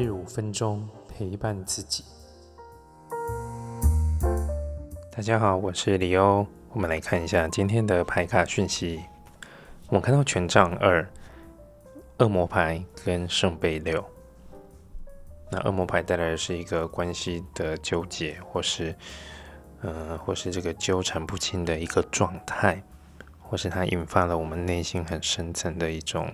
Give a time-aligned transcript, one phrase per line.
[0.00, 2.02] 日五分钟陪伴自己。
[5.12, 6.46] 大家好，我是李欧。
[6.72, 9.02] 我们来看一下今天的牌卡讯息。
[9.88, 11.06] 我们看到权杖二、
[12.16, 14.02] 恶魔牌跟圣杯六。
[15.50, 18.96] 那恶魔牌带来的是一个关系的纠结，或是
[19.82, 22.82] 呃，或是这个纠缠不清的一个状态，
[23.38, 26.32] 或是它引发了我们内心很深层的一种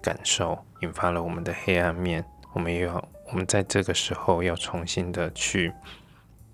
[0.00, 2.24] 感受，引发了我们的黑暗面。
[2.52, 5.72] 我们又要，我们在这个时候要重新的去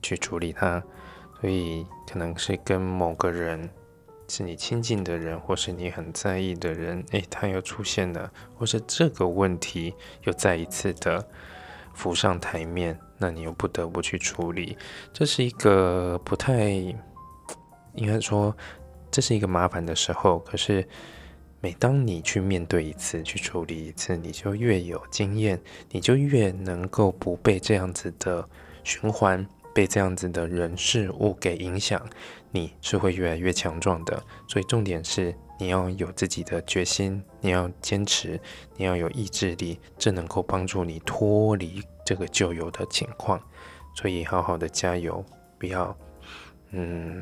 [0.00, 0.82] 去处理它，
[1.40, 3.68] 所以可能是跟某个人
[4.28, 9.92] 是你亲近的人，或是你很在意的人，诶，他又出现了，或是这个问题
[10.22, 11.26] 又再一次的
[11.94, 14.78] 浮上台面，那你又不得不去处理，
[15.12, 16.70] 这是一个不太
[17.94, 18.56] 应该说，
[19.10, 20.86] 这是一个麻烦的时候，可是。
[21.60, 28.48] 每当你去面对一次、去处理一次，你就越有经验，你就越能够不被这样子的
[28.84, 32.00] 循环、被这样子的人事物给影响，
[32.52, 34.22] 你是会越来越强壮的。
[34.46, 38.40] 所以重点是你要有自己的决心，你要坚持，
[38.76, 43.40] 你要有意志力，这能够帮助你脱离这个旧有的情况。
[43.96, 45.24] 所以好好的加油，
[45.58, 45.96] 不要，
[46.70, 47.20] 嗯，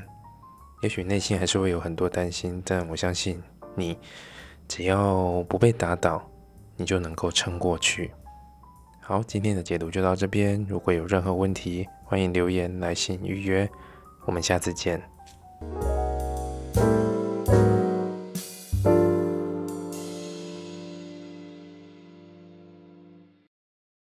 [0.83, 3.43] 也许内心还是会有很多担心，但我相信。
[3.77, 3.97] 你
[4.67, 6.29] 只要不被打倒，
[6.77, 8.11] 你就能够撑过去。
[9.01, 10.67] 好，今天的解读就到这边。
[10.69, 13.69] 如果有任何问题，欢迎留言、来信预约。
[14.25, 15.01] 我们下次见。